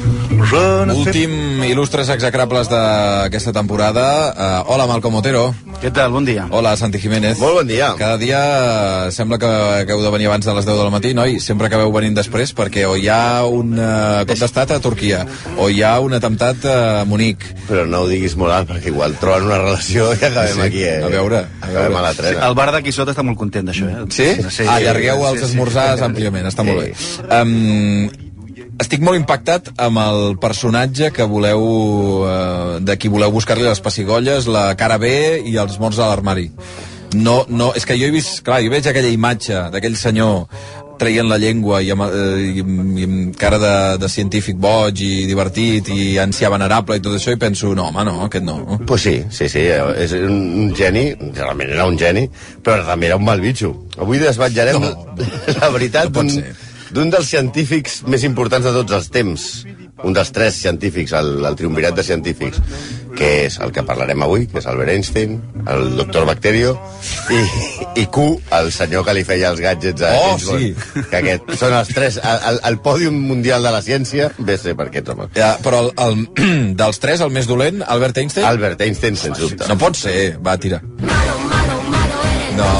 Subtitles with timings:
[0.00, 0.60] Je
[1.00, 4.04] Últim il·lustres execrables d'aquesta temporada.
[4.32, 5.50] Uh, hola, Malcom Otero.
[5.80, 6.10] Què tal?
[6.12, 6.46] Bon dia.
[6.50, 7.38] Hola, Santi Jiménez.
[7.40, 7.90] Molt bon dia.
[7.98, 9.50] Cada dia eh, sembla que,
[9.88, 11.38] que heu de venir abans de les 10 del matí, noi?
[11.40, 15.22] Sempre acabeu venint després, perquè o hi ha un uh, cop d'estat a Turquia,
[15.56, 17.46] o hi ha un atemptat a Munic.
[17.68, 20.84] Però no ho diguis molt alt, perquè igual troben una relació i acabem Sí, aquí,
[20.84, 20.98] eh?
[21.04, 22.00] a veure, a Acabem veure.
[22.02, 22.48] a la trena.
[22.50, 24.08] El bar d'aquí sota està molt content d'això, eh?
[24.12, 24.66] Sí?
[24.68, 26.92] Allargueu els esmorzars àmpliament, està molt bé.
[27.30, 28.29] Um,
[28.80, 31.64] estic molt impactat amb el personatge que voleu
[32.24, 35.10] uh, de qui voleu buscar-li les pessigolles, la cara B
[35.46, 36.50] i els morts a l'armari.
[37.14, 40.46] No, no, és que jo he vist, clar, jo veig aquella imatge d'aquell senyor
[41.00, 43.72] traient la llengua i amb, eh, i, i amb cara de,
[44.02, 48.04] de científic boig i divertit i ancià venerable i tot això i penso, no, home,
[48.06, 48.58] no, aquest no.
[48.86, 49.64] Pues sí, sí, sí,
[50.04, 51.06] és un, un geni,
[51.36, 52.26] realment era un geni,
[52.62, 53.72] però també era un mal bitxo.
[54.00, 54.92] Avui desvetllarem No,
[55.56, 56.68] la veritat no d'un.
[56.94, 59.44] D'un dels científics més importants de tots els temps,
[60.00, 62.56] un dels tres científics, el, el triumvirat de científics,
[63.18, 65.34] que és el que parlarem avui, que és Albert Einstein,
[65.68, 66.72] el doctor Bacterio,
[67.36, 67.40] i,
[68.00, 68.24] i Q,
[68.56, 70.60] el senyor que li feia els gadgets a Oh, James Bond.
[70.64, 71.04] sí.
[71.10, 74.72] Que aquest, són els tres, el, el, el pòdium mundial de la ciència, ve ser
[74.78, 75.34] per aquests homes.
[75.36, 76.24] Ja, però el, el,
[76.80, 78.48] dels tres, el més dolent, Albert Einstein?
[78.48, 79.68] Albert Einstein, sens dubte.
[79.68, 80.80] No pot ser, va, tira.
[82.56, 82.72] No.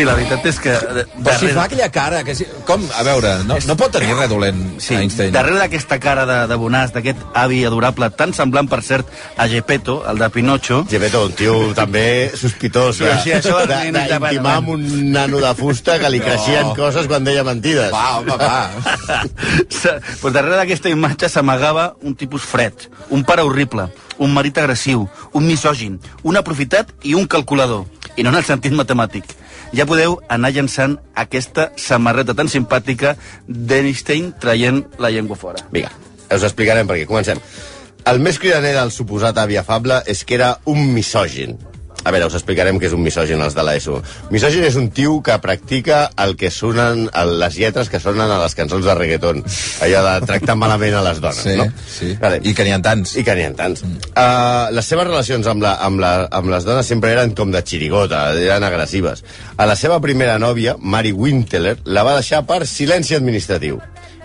[0.00, 0.72] Sí, la veritat és que...
[0.72, 2.46] eh, Però si fa aquella cara, que si...
[2.64, 5.32] com, a veure, no, no pot tenir res dolent, Sí, Einstein.
[5.34, 9.98] darrere d'aquesta cara de, de bonàs, d'aquest avi adorable, tan semblant, per cert, a Gepetto,
[10.08, 14.56] el de Pinocho, Gepeto, un tio també sospitós Sí, sí, això de- de- de- d'intimar
[14.62, 17.92] amb un nano de fusta que li creixien coses quan deia mentides.
[17.92, 18.70] Va, home, va.
[20.22, 25.46] pues darrere d'aquesta imatge s'amagava un tipus fred, un pare horrible, un marit agressiu, un
[25.46, 27.84] misògin, un aprofitat i un calculador,
[28.16, 29.24] i no en el sentit matemàtic.
[29.70, 33.14] Ja podeu anar llançant aquesta samarreta tan simpàtica
[33.46, 35.62] d'Einstein traient la llengua fora.
[35.70, 35.92] Vinga,
[36.26, 37.06] us explicarem per què.
[37.06, 37.38] Comencem.
[38.10, 41.54] El més cridaner del suposat avi afable és que era un misògin.
[42.04, 43.98] A veure, us explicarem què és un misògin, els de l'ESO.
[44.32, 48.54] Misògin és un tio que practica el que sonen, les lletres que sonen a les
[48.56, 49.42] cançons de reggaeton.
[49.84, 51.66] Allò de tractar malament a les dones, Sí, no?
[51.86, 52.14] sí.
[52.20, 52.40] Vale.
[52.42, 53.16] I que n'hi ha tants.
[53.20, 53.84] I que n'hi ha tants.
[53.84, 54.00] Mm.
[54.14, 57.60] Uh, les seves relacions amb, la, amb, la, amb les dones sempre eren com de
[57.62, 59.24] xirigota, eren agressives.
[59.60, 63.76] A la seva primera nòvia, Mary Winteler, la va deixar per silenci administratiu.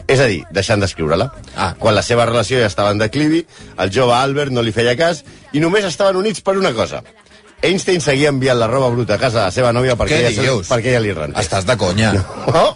[0.07, 1.31] És a dir, deixant d'escriure-la.
[1.57, 1.71] Ah.
[1.79, 3.39] Quan la seva relació ja estava en declivi,
[3.81, 7.01] el jove Albert no li feia cas i només estaven units per una cosa.
[7.63, 10.41] Einstein seguia enviant la roba bruta a casa de la seva nòvia perquè, Què ella,
[10.43, 10.67] dius?
[10.69, 11.45] perquè ella li rentés.
[11.45, 12.13] Estàs de conya.
[12.13, 12.69] No?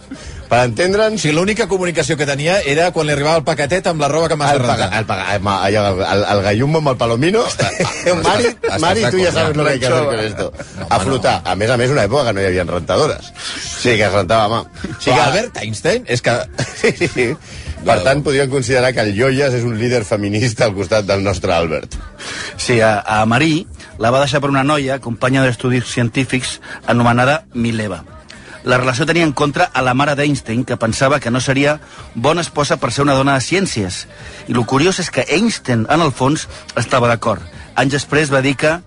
[0.50, 4.08] Per entendre'ns, sigui, l'única comunicació que tenia era quan li arribava el paquetet amb la
[4.10, 4.98] roba que m'has de el, paga, rentar.
[4.98, 7.44] el, paga, el, allò, el, el gallumbo amb el palomino.
[8.24, 10.52] Mari, estàs Mari, de tu ja sabes lo que hay que hacer con esto.
[10.88, 11.36] A flotar.
[11.44, 13.30] A més a més, una època que no hi havia rentadores.
[13.54, 14.60] Sí, que es rentava a mà.
[14.98, 16.34] Sí, que Albert Einstein és que...
[16.80, 17.28] Sí, sí, sí.
[17.86, 21.54] Per tant, podríem considerar que el Joyas és un líder feminista al costat del nostre
[21.54, 21.94] Albert.
[22.58, 23.68] Sí, a, a Marí
[24.00, 28.00] la va deixar per una noia, companya d'estudis científics, anomenada Mileva.
[28.64, 31.78] La relació tenia en contra a la mare d'Einstein, que pensava que no seria
[32.14, 34.06] bona esposa per ser una dona de ciències.
[34.48, 37.44] I el curiós és que Einstein, en el fons, estava d'acord.
[37.76, 38.80] Anys després va dir que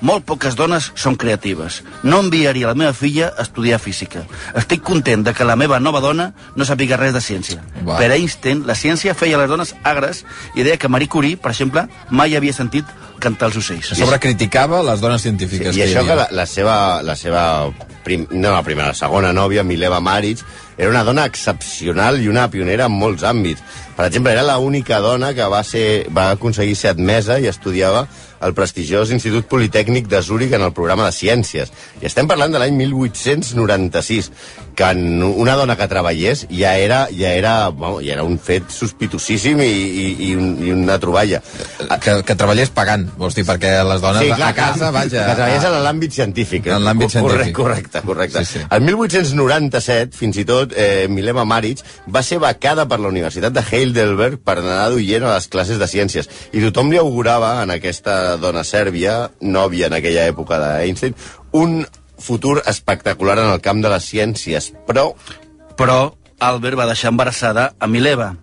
[0.00, 1.80] molt poques dones són creatives.
[2.02, 4.26] No enviaria la meva filla a estudiar física.
[4.54, 7.62] Estic content de que la meva nova dona no sàpiga res de ciència.
[7.86, 7.96] Va.
[7.96, 10.24] Per Einstein, la ciència feia les dones agres
[10.54, 12.84] i deia que Marie Curie, per exemple, mai havia sentit
[13.22, 13.92] cantar els ocells.
[13.92, 15.74] A sobre criticava les dones científiques.
[15.74, 16.26] I que això que havia.
[16.26, 17.42] la, la seva, la seva
[18.04, 20.44] prim, no la primera, la segona nòvia, Mileva Maric,
[20.76, 23.62] era una dona excepcional i una pionera en molts àmbits.
[23.96, 28.06] Per exemple, era l'única dona que va, ser, va aconseguir ser admesa i estudiava
[28.44, 31.70] al prestigiós Institut Politècnic de Zúrich en el programa de Ciències.
[32.02, 34.28] I estem parlant de l'any 1896,
[34.76, 39.62] que una dona que treballés ja era, ja era, bueno, ja era un fet sospitosíssim
[39.64, 41.40] i, i, i, un, i una troballa.
[42.04, 45.24] Que, que treballés pagant, vols dir, perquè les dones a casa, vaja...
[45.30, 46.66] Que treballés en l'àmbit científic.
[46.68, 46.76] eh?
[46.76, 47.56] En l'àmbit Correcte, científic.
[47.56, 48.44] Correcte, correcte.
[48.44, 48.66] Sí, sí.
[48.68, 53.62] El 1897, fins i tot, eh, Mileva Maric va ser becada per la Universitat de
[53.62, 56.30] Heidelberg per anar d'oient a les classes de ciències.
[56.52, 61.14] I tothom li augurava en aquesta dona sèrbia, nòvia en aquella època d'Einstein,
[61.52, 61.84] un
[62.18, 64.72] futur espectacular en el camp de les ciències.
[64.88, 65.12] Però
[65.76, 68.34] Però Albert va deixar embarassada a Mileva.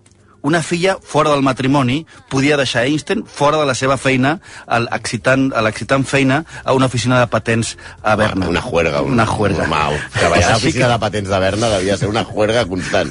[0.44, 4.34] Una filla fora del matrimoni podia deixar Einstein fora de la seva feina,
[4.68, 8.50] a l'excitant, feina a una oficina de patents a Berna.
[8.52, 9.00] una juerga.
[9.00, 9.64] Un, Una juerga.
[9.66, 13.08] Mau, treballar a l'oficina de patents de Berna devia ser una juerga constant.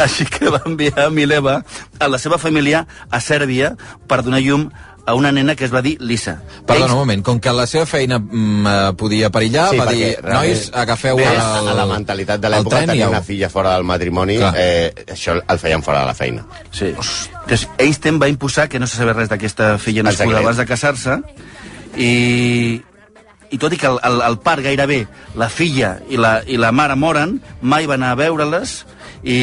[0.00, 1.58] Així que va enviar Mileva
[2.00, 3.74] a la seva família a Sèrbia
[4.08, 4.70] per donar llum
[5.04, 6.36] a una nena que es va dir Lisa.
[6.66, 9.96] Perdona un moment, com que la seva feina mm, eh, podia perillar, Sí, va perquè
[9.98, 11.40] dir, realment- nois, agafeu Bé, el,
[11.72, 14.52] a la mentalitat de l'època tenir una filla fora del matrimoni, Clar.
[14.56, 16.46] eh, això el feien fora de la feina.
[16.70, 16.92] Sí.
[16.92, 20.66] Llavors, Einstein va imposar que no se sabia res d'aquesta filla En nascuda abans de
[20.66, 21.18] casar-se
[21.96, 22.80] i,
[23.50, 25.02] i tot i que el, el, el part gairebé
[25.36, 28.78] la filla i la, i la mare moren, mai van anar a veure-les
[29.22, 29.36] i,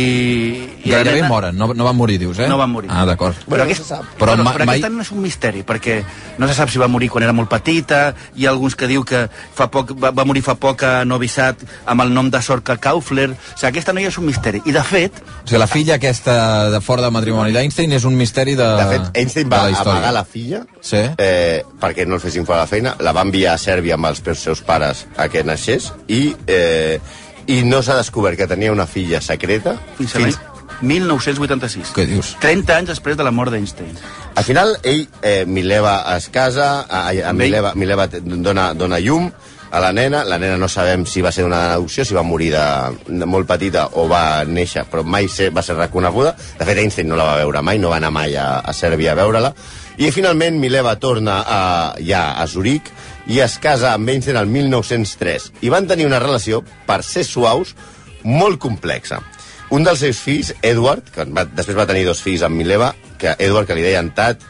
[0.84, 2.48] i Gairebé nena- moren, no, no van morir, dius, eh?
[2.52, 2.90] No van morir.
[2.92, 3.36] Ah, d'acord.
[3.48, 3.86] Però, aquest.
[3.90, 6.04] Però però, ma- però mai- aquesta nena és un misteri, perquè
[6.38, 9.04] no se sap si va morir quan era molt petita, hi ha alguns que diu
[9.08, 12.42] que fa poc, va, va morir fa poc a Novi Sad amb el nom de
[12.42, 13.30] Sorca Kaufler.
[13.31, 14.62] O sigui, aquesta noia és un misteri.
[14.66, 18.16] I, de fet, O sigui, la filla aquesta de fora de matrimoni d'Einstein és un
[18.20, 20.98] misteri de, De fet, Einstein va la amagar la filla Sí.
[21.18, 24.06] eh, perquè no el fessin fora de la feina, la va enviar a Sèrbia amb
[24.12, 27.00] els seus pares a que naixés i, eh,
[27.50, 30.38] i no s'ha descobert que tenia una filla secreta fins l'any
[30.80, 31.92] 1986.
[31.96, 32.34] Què dius?
[32.40, 33.98] 30 anys després de la mort d'Einstein.
[34.40, 37.34] Al final, ell, eh, Mileva es casa, a, a?
[37.36, 39.28] Mileva, Mileva dona, dona llum
[39.72, 42.54] a la nena, la nena no sabem si va ser una adopció, si va morir
[42.56, 42.63] de,
[43.10, 46.34] de molt petita o va néixer, però mai ser, va ser reconeguda.
[46.57, 49.13] De fet, Einstein no la va veure mai, no va anar mai a, a Sèrbia
[49.13, 49.54] a veure-la.
[50.00, 51.62] I finalment Mileva torna a,
[52.00, 52.90] ja a Zurich
[53.30, 55.52] i es casa amb Einstein el 1903.
[55.62, 57.76] I van tenir una relació, per ser suaus,
[58.26, 59.22] molt complexa.
[59.70, 63.36] Un dels seus fills, Edward, que va, després va tenir dos fills amb Mileva, que
[63.38, 64.42] Edward, que li deien Tat,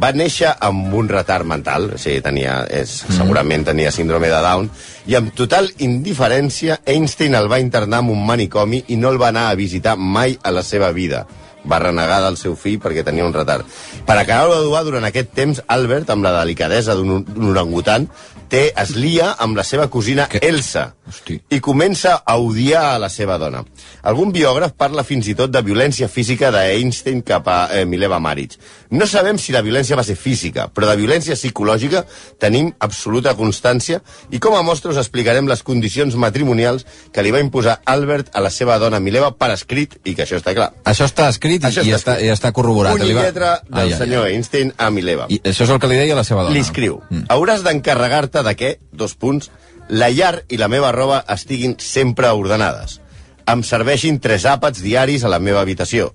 [0.00, 3.18] va néixer amb un retard mental, o sigui, tenia, és, mm.
[3.18, 4.70] segurament tenia síndrome de Down,
[5.12, 9.28] i amb total indiferència Einstein el va internar en un manicomi i no el va
[9.28, 11.26] anar a visitar mai a la seva vida.
[11.68, 13.66] Va renegar del seu fill perquè tenia un retard.
[14.06, 18.08] Per acabar-ho d'eduar, durant aquest temps, Albert, amb la delicadesa d'un orangutan,
[18.52, 21.38] té, es lia amb la seva cosina Que- Elsa Hosti.
[21.50, 23.64] i comença a odiar a la seva dona.
[24.02, 28.58] Algun biògraf parla fins i tot de violència física d'Einstein cap a eh, Mileva Maric.
[28.92, 32.04] No sabem si la violència va ser física, però de violència psicològica
[32.38, 37.40] tenim absoluta constància i com a mostra us explicarem les condicions matrimonials que li va
[37.40, 40.72] imposar Albert a la seva dona Mileva per escrit i que això està clar.
[40.84, 43.00] Això està escrit i, Això i, està està, i està corroborat.
[43.02, 44.34] I va- lletra del Ai, ai, senyor ai.
[44.36, 45.26] Einstein a Mileva.
[45.32, 46.54] I això és el que li deia la seva dona.
[46.54, 47.24] Li escriu, Mm.
[47.32, 49.50] hauràs d'encarregar-te de que, dos punts,
[49.88, 53.00] la llar i la meva roba estiguin sempre ordenades.
[53.46, 56.12] Em serveixin tres àpats diaris a la meva habitació.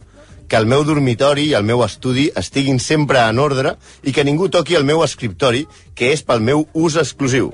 [0.47, 4.47] Que el meu dormitori i el meu estudi estiguin sempre en ordre i que ningú
[4.49, 7.51] toqui el meu escriptori, que és pel meu ús exclusiu.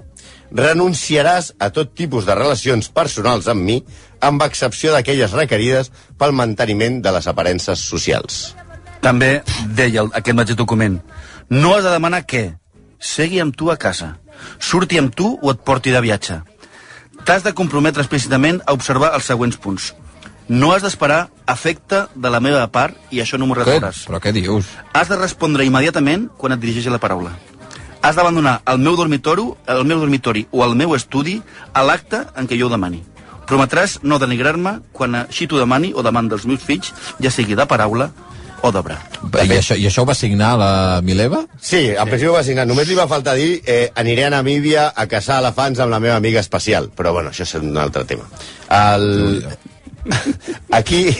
[0.53, 3.79] Renunciaràs a tot tipus de relacions personals amb mi,
[4.21, 8.53] amb excepció d'aquelles requerides pel manteniment de les aparences socials.
[9.01, 9.41] També
[9.75, 11.01] deia aquest mateix document
[11.49, 12.55] no has de demanar què?
[12.97, 14.15] Segui amb tu a casa.
[14.59, 16.41] Surti amb tu o et porti de viatge.
[17.23, 19.93] T'has de comprometre explícitament a observar els següents punts.
[20.49, 24.03] No has d'esperar afecte de la meva part i això no m'ho retrauràs.
[24.09, 24.67] Però què dius?
[24.91, 27.31] Has de respondre immediatament quan et dirigeixi la paraula.
[28.03, 31.37] Has d'abandonar el meu dormitori, el meu dormitori o el meu estudi
[31.71, 32.99] a l'acte en què jo ho demani.
[33.47, 36.91] Prometràs no denigrar-me quan així t'ho demani o demani dels meus fills,
[37.23, 38.11] ja sigui de paraula
[38.63, 38.97] o d'obra.
[39.43, 40.71] I això, I això ho va signar la
[41.03, 41.43] Mileva?
[41.59, 42.65] Sí, al principi ho va signar.
[42.69, 46.15] Només li va faltar dir eh, aniré a Namíbia a caçar elefants amb la meva
[46.15, 46.89] amiga especial.
[46.95, 48.29] Però bueno, això és un altre tema.
[48.71, 49.43] El...
[50.71, 51.15] Aquí,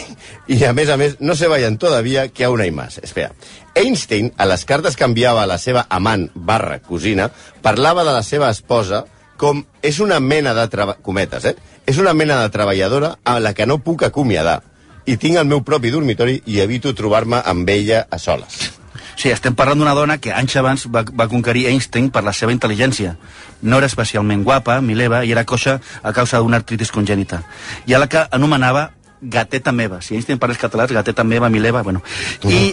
[0.46, 2.98] y a més a més, no se vayan todavía, que aún hay más.
[2.98, 3.32] Espera.
[3.74, 7.30] Einstein, a les cartes que enviava a la seva amant barra cosina,
[7.62, 9.04] parlava de la seva esposa
[9.36, 10.68] com és una mena de...
[11.02, 11.56] Cometes, eh?
[11.86, 14.62] És una mena de treballadora a la que no puc acomiadar.
[15.06, 18.72] I tinc el meu propi dormitori i evito trobar-me amb ella a soles.
[19.14, 22.52] Sí, estem parlant d'una dona que anys abans va, va conquerir Einstein per la seva
[22.54, 23.14] intel·ligència.
[23.62, 27.42] No era especialment guapa, Mileva, i era coixa a causa d'una artritis congènita.
[27.86, 28.90] I a la que anomenava
[29.24, 30.00] gateta meva.
[30.02, 32.02] Si Einstein parles català, és gateta meva, Mileva, bueno.
[32.44, 32.72] I,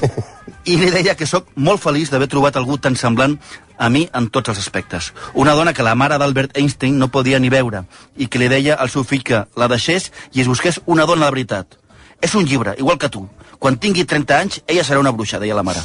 [0.65, 3.37] i li deia que sóc molt feliç d'haver trobat algú tan semblant
[3.77, 5.11] a mi en tots els aspectes.
[5.33, 7.85] Una dona que la mare d'Albert Einstein no podia ni veure
[8.17, 11.27] i que li deia al seu fill que la deixés i es busqués una dona
[11.29, 11.80] de veritat.
[12.21, 13.27] És un llibre, igual que tu.
[13.59, 15.79] Quan tingui 30 anys, ella serà una bruixa, deia la mare.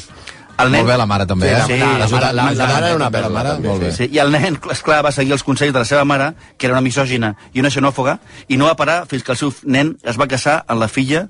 [0.58, 1.62] El Molt bé, la mare també, eh?
[1.66, 3.90] Sí, la mare- Ajuda- la- la mare era una la perla, mare, també, molt bé.
[3.92, 6.72] Sí, I el nen, esclar, va seguir els consells de la seva mare, que era
[6.74, 10.16] una misògina i una xenòfoga, i no va parar fins que el seu nen es
[10.18, 11.28] va casar amb la filla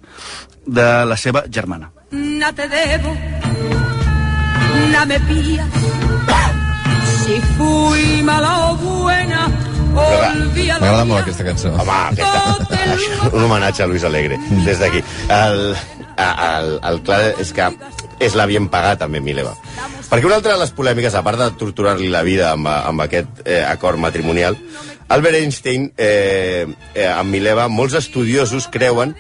[0.65, 1.91] de la seva germana.
[2.13, 3.17] Nada te debo,
[4.93, 5.67] nada me pías.
[7.25, 9.46] Si fui mala o buena.
[9.97, 11.73] M'agrada molt aquesta cançó.
[11.73, 15.03] Home, aquesta, això, un homenatge a Luis Alegre, des d'aquí.
[15.33, 15.62] El,
[16.17, 17.71] el, el clar és que
[18.23, 19.55] és la bien pagat, també, Mileva.
[20.11, 23.43] Perquè una altra de les polèmiques, a part de torturar-li la vida amb, amb aquest
[23.45, 24.57] eh, acord matrimonial,
[25.09, 29.15] Albert Einstein, eh, eh, amb Mileva, molts estudiosos creuen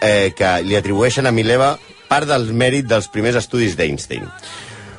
[0.00, 1.76] eh, que li atribueixen a Mileva
[2.08, 4.28] part del mèrit dels primers estudis d'Einstein.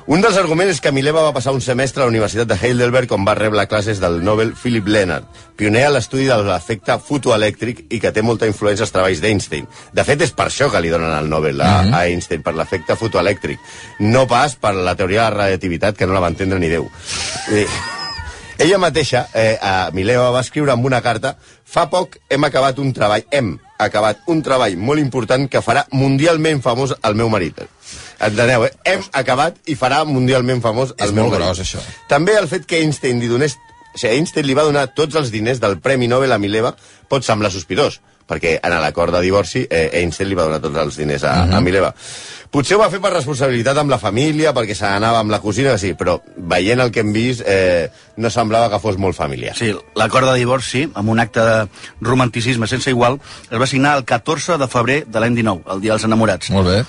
[0.09, 3.11] Un dels arguments és que Mileva va passar un semestre a la Universitat de Heidelberg
[3.13, 7.99] on va rebre classes del Nobel Philip Leonard, pioner a l'estudi de l'efecte fotoelèctric i
[8.01, 9.69] que té molta influència als treballs d'Einstein.
[9.93, 12.97] De fet, és per això que li donen el Nobel a, a Einstein, per l'efecte
[12.97, 13.61] fotoelèctric,
[14.09, 16.89] no pas per la teoria de la relativitat, que no la va entendre ni Déu.
[17.53, 17.67] Eh,
[18.65, 21.37] ella mateixa, eh, a Mileva, va escriure amb una carta
[21.69, 26.63] Fa poc hem acabat un treball, hem acabat un treball molt important que farà mundialment
[26.65, 27.61] famós el meu marit.
[28.19, 28.71] Enteneu, eh?
[28.85, 31.45] Hem acabat i farà mundialment famós el És meu molt marit.
[31.47, 31.79] gros, això.
[32.11, 33.55] També el fet que Einstein li donés...
[33.93, 36.75] O sigui, Einstein li va donar tots els diners del Premi Nobel a Mileva
[37.09, 40.97] pot semblar sospitós, perquè en l'acord de divorci eh, Einstein li va donar tots els
[41.01, 41.53] diners a, Mhm.
[41.55, 41.93] a Mileva.
[42.49, 45.77] Potser ho va fer per responsabilitat amb la família, perquè se n'anava amb la cosina,
[45.77, 49.55] sí, però veient el que hem vist, eh, no semblava que fos molt familiar.
[49.55, 51.67] Sí, l'acord de divorci, amb un acte de
[52.01, 53.19] romanticisme sense igual,
[53.51, 56.49] es va signar el 14 de febrer de l'any 19, el dia dels enamorats.
[56.49, 56.79] Molt bé.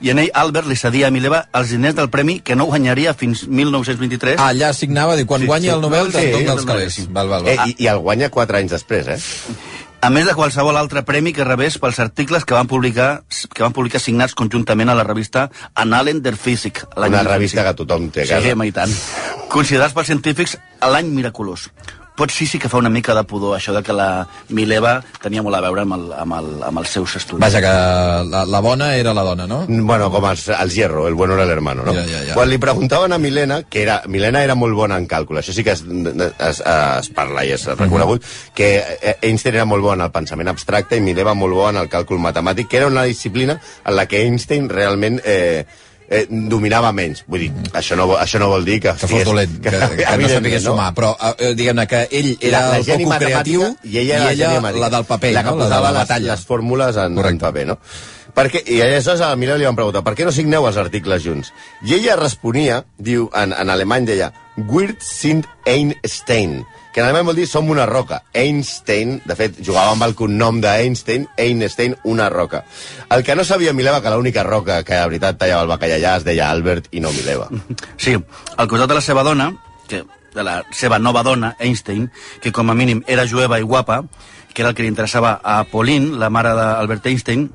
[0.00, 3.12] I en ell, Albert li cedia a Mileva els diners del premi que no guanyaria
[3.14, 4.38] fins 1923.
[4.38, 5.74] Ah, allà signava, diu, quan Sí, guanyi sí.
[5.74, 6.66] el Nobel, Sí, te'n torna els sí.
[6.68, 7.00] calés.
[7.10, 7.52] Val, val, val.
[7.52, 9.18] Eh, i, I el guanya 4 anys després, eh?
[9.98, 13.74] A més de qualsevol altre premi que rebés pels articles que van publicar que van
[13.74, 16.84] publicar signats conjuntament a la revista Annalen der Physik.
[16.94, 17.32] Una 1925.
[17.34, 18.64] revista que tothom té a Sí, casa.
[18.64, 18.94] i tant.
[19.50, 20.54] Considerats pels científics
[20.86, 21.66] l'any miraculós.
[22.18, 25.42] Pot sí, sí que fa una mica de pudor això de que la Mileva tenia
[25.46, 27.44] molt a veure amb, el, amb, el, amb els seus estudis.
[27.44, 27.74] Vaja, que
[28.32, 29.60] la, la bona era la dona, no?
[29.68, 31.94] Bueno, com els, els hierro, el bueno era l'hermano, no?
[31.94, 32.34] Ja, ja, ja.
[32.34, 35.62] Quan li preguntaven a Milena, que era, Milena era molt bona en càlcul, això sí
[35.62, 38.72] que es, es, es parla i és reconegut, que
[39.22, 42.18] Einstein era molt bo en el pensament abstracte i Mileva molt bo en el càlcul
[42.22, 45.66] matemàtic, que era una disciplina en la que Einstein realment eh,
[46.08, 47.22] eh, dominava menys.
[47.28, 48.94] Vull dir, això no, això no vol dir que...
[48.98, 52.64] Que fos dolent, que, que no evidentment, sapigués sumar, però eh, diguem-ne que ell era
[52.66, 54.84] la, la el matemàtica creatiu i ella, era la, geni matemàtica.
[54.84, 55.56] la del paper, la que no?
[55.56, 56.30] la de posava la les, batalla.
[56.34, 57.44] les fórmules en, en Correcte.
[57.46, 57.78] paper, no?
[58.34, 61.22] Perquè, I aleshores a la Mirella li van preguntar per què no signeu els articles
[61.24, 61.52] junts?
[61.86, 67.38] I ella responia, diu, en, en alemany deia Wir sind Einstein, que en alemany vol
[67.38, 68.20] dir som una roca.
[68.34, 72.64] Einstein, de fet, jugava amb el cognom d'Einstein, Einstein, una roca.
[73.14, 76.16] El que no sabia Mileva que l'única roca que de veritat tallava el bacallà allà
[76.18, 77.48] es deia Albert i no Mileva.
[78.02, 78.16] Sí,
[78.56, 79.52] al costat de la seva dona,
[79.88, 80.02] que
[80.34, 82.10] de la seva nova dona, Einstein,
[82.42, 84.02] que com a mínim era jueva i guapa,
[84.52, 87.48] que era el que li interessava a Pauline, la mare d'Albert Einstein,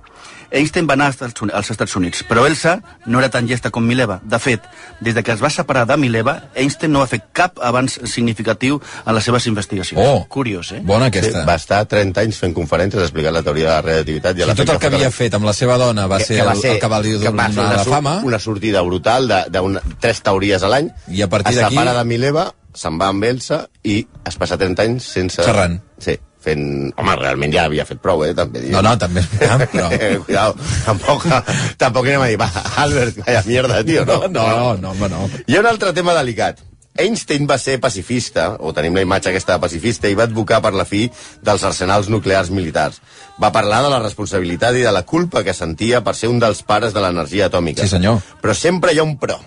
[0.54, 3.72] Einstein va anar als Estats Uni- als Estats Units, però Elsa no era tan llesta
[3.72, 4.20] com Mileva.
[4.24, 4.62] De fet,
[5.02, 8.80] des de que es va separar de Mileva, Einstein no va fer cap avanç significatiu
[9.06, 10.00] en les seves investigacions.
[10.06, 10.82] Oh, Curiós, eh?
[10.84, 11.44] Bona Sí, aquesta.
[11.46, 14.38] va estar 30 anys fent conferències explicant la teoria de la relativitat.
[14.38, 16.48] I a Si tot el que havia fet amb la seva dona va ser, el,
[16.48, 19.44] el que va li que va fer donar una, la fama, una sortida brutal de,
[19.50, 20.92] de una, tres teories a l'any.
[21.10, 24.58] I a partir es d'aquí- separa de Mileva, se'n va amb Elsa i es passa
[24.58, 25.42] 30 anys sense...
[25.44, 25.80] Xerrant.
[26.00, 26.92] Sí, fent...
[27.00, 28.34] Home, realment ja havia fet prou, eh?
[28.38, 29.24] També, No, no, també,
[29.72, 29.88] però...
[29.96, 31.26] Eh, Cuidado, tampoc,
[31.82, 32.50] tampoc anem a dir, va,
[32.84, 34.22] Albert, vaya mierda, tio, no?
[34.28, 35.26] No, no, no, home, no.
[35.48, 36.62] Hi ha un altre tema delicat.
[36.94, 40.76] Einstein va ser pacifista, o tenim la imatge aquesta de pacifista, i va advocar per
[40.78, 41.08] la fi
[41.42, 43.00] dels arsenals nuclears militars.
[43.42, 46.62] Va parlar de la responsabilitat i de la culpa que sentia per ser un dels
[46.62, 47.82] pares de l'energia atòmica.
[47.82, 48.22] Sí, senyor.
[48.44, 49.40] Però sempre hi ha un però.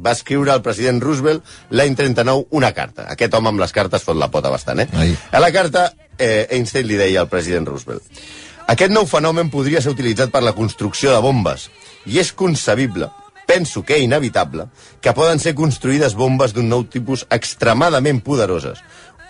[0.00, 3.08] Va escriure al president Roosevelt l'any 39 una carta.
[3.12, 4.88] Aquest home amb les cartes fot la pota bastant, eh?
[4.96, 5.16] Ai.
[5.32, 8.22] A la carta, eh, Einstein li deia al president Roosevelt
[8.70, 11.64] aquest nou fenomen podria ser utilitzat per la construcció de bombes
[12.06, 13.08] i és concebible,
[13.48, 14.68] penso que inevitable,
[15.02, 18.78] que poden ser construïdes bombes d'un nou tipus extremadament poderoses.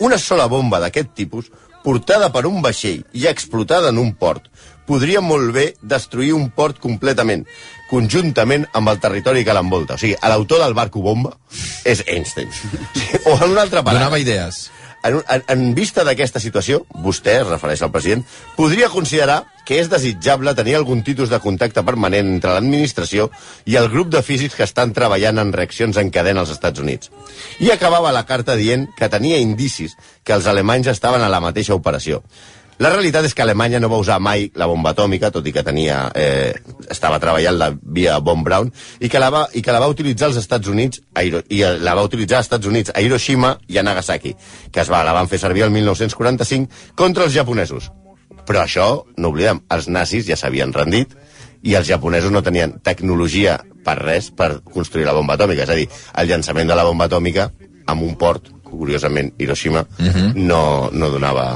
[0.05, 1.49] Una sola bomba d'aquest tipus,
[1.81, 4.51] portada per un vaixell i explotada en un port,
[4.91, 7.47] podria molt bé destruir un port completament,
[7.91, 9.95] conjuntament amb el territori que l'envolta.
[9.95, 11.37] O sigui, l'autor del barco bomba
[11.87, 12.51] és Einstein.
[13.27, 14.03] O en una altra parada.
[14.03, 14.69] Donava idees.
[15.03, 18.21] En, en, en vista d'aquesta situació, vostè, es refereix al president,
[18.57, 23.31] podria considerar que és desitjable tenir algun tipus de contacte permanent entre l'administració
[23.71, 27.13] i el grup de físics que estan treballant en reaccions en cadena als Estats Units.
[27.65, 31.79] I acabava la carta dient que tenia indicis que els alemanys estaven a la mateixa
[31.79, 32.21] operació.
[32.81, 35.61] La realitat és que Alemanya no va usar mai la bomba atòmica, tot i que
[35.61, 36.55] tenia, eh,
[36.89, 38.71] estava treballant la via Von Braun,
[39.05, 41.61] i que, la va, i que la va utilitzar als Estats Units, a Hiro, i
[41.61, 44.33] la va utilitzar als Estats Units a Hiroshima i a Nagasaki,
[44.73, 47.91] que es va, la van fer servir el 1945 contra els japonesos.
[48.49, 48.87] Però això,
[49.21, 51.13] no oblidem, els nazis ja s'havien rendit
[51.61, 55.69] i els japonesos no tenien tecnologia per res per construir la bomba atòmica.
[55.69, 57.51] És a dir, el llançament de la bomba atòmica
[57.93, 59.85] amb un port, curiosament, Hiroshima,
[60.35, 61.53] no, no donava...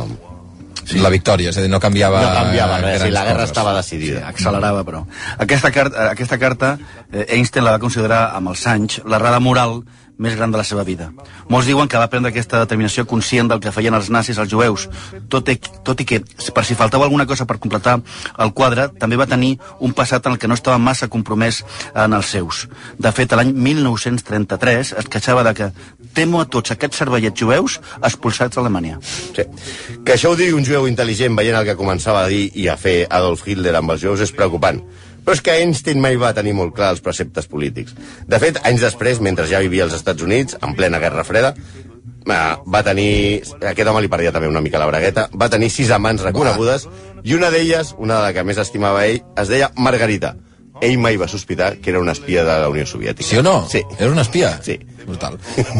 [0.86, 0.98] Sí.
[1.00, 2.20] La victòria, és a dir, no canviava...
[2.22, 3.50] No canviava res, i la guerra coses.
[3.54, 4.26] estava Sí, decidida.
[4.28, 5.04] accelerava, però.
[5.38, 6.76] Aquesta carta, aquesta carta
[7.12, 9.82] eh, Einstein la va considerar amb els anys l'errada moral
[10.18, 11.10] més gran de la seva vida.
[11.50, 14.86] Molts diuen que va prendre aquesta determinació conscient del que feien els nazis als jueus,
[15.30, 15.56] tot i,
[15.86, 16.20] tot i que,
[16.54, 17.98] per si faltava alguna cosa per completar
[18.38, 21.62] el quadre, també va tenir un passat en el que no estava massa compromès
[21.94, 22.64] en els seus.
[22.98, 25.70] De fet, l'any 1933 es queixava de que
[26.14, 29.00] temo a tots aquests cervellets jueus expulsats d'Alemanya.
[29.34, 29.46] Sí.
[30.06, 32.78] Que això ho digui un jueu intel·ligent veient el que començava a dir i a
[32.78, 34.78] fer Adolf Hitler amb els jueus és preocupant.
[35.24, 37.96] Però és que Einstein mai va tenir molt clar els preceptes polítics.
[38.28, 42.54] De fet, anys després, mentre ja vivia als Estats Units, en plena Guerra Freda, eh,
[42.66, 43.42] va tenir...
[43.60, 45.28] Aquest home li perdia també una mica la bragueta.
[45.32, 46.88] Va tenir sis amants reconegudes
[47.24, 50.34] i una d'elles, una de la que més estimava ell, es deia Margarita.
[50.84, 53.28] Ell mai va sospitar que era una espia de la Unió Soviètica.
[53.28, 53.64] Sí o no?
[53.70, 53.82] Sí.
[53.98, 54.58] Era un espia?
[54.62, 54.78] Sí.
[55.04, 55.34] Brutal.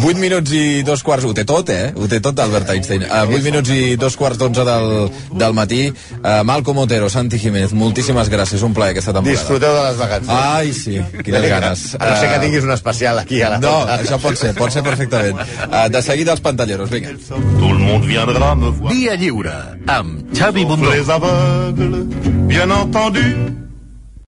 [0.05, 1.95] 8 minuts i dos quarts, ho té tot, eh?
[1.97, 3.07] Ho té tot Albert Einstein.
[3.09, 4.91] Uh, 8 minuts i dos quarts d'onze del,
[5.33, 5.87] del matí.
[6.19, 9.39] Uh, Malcom Otero, Santi Jiménez, moltíssimes gràcies, un plaer aquesta temporada.
[9.41, 10.29] Disfruteu de les vacances.
[10.37, 11.87] Ai, sí, quines ganes.
[11.97, 14.53] A no ser que Uh, tinguis un especial aquí a la No, això pot ser,
[14.59, 15.41] pot ser perfectament.
[15.41, 17.17] Uh, de seguida els pantalleros, vinga.
[17.25, 18.93] Tout le monde viendra me voir.
[18.93, 19.57] Dia lliure
[19.89, 20.91] amb Xavi Bundó.
[20.93, 22.05] Les aveugles,
[22.51, 23.25] bien entendu,